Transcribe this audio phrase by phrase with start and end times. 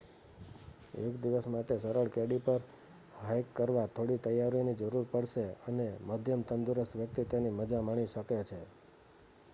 [0.99, 2.61] એક દિવસ માટે સરળ કેડી પર
[3.21, 8.59] હાઇક કરવા થોડી તૈયારીઓની જરૂર પડશે અને મધ્યમ તંદુરસ્ત વ્યક્તિ તેની મજા માણી શકે છે